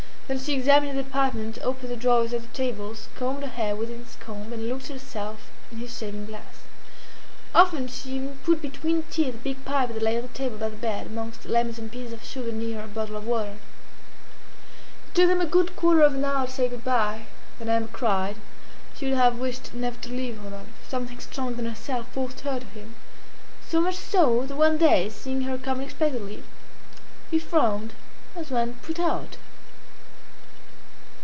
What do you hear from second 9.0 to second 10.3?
her teeth the big pipe that lay on the